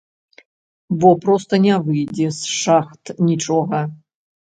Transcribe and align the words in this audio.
Бо 1.01 1.09
проста 1.25 1.53
не 1.65 1.75
выйдзе 1.87 2.25
з 2.37 2.53
шахт 2.61 3.13
нічога. 3.29 3.83